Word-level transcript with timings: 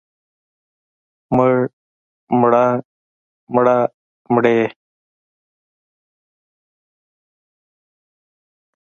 مړ، 1.35 1.51
مړه، 2.39 2.65
مړه، 3.53 3.77
مړې. 4.33 4.59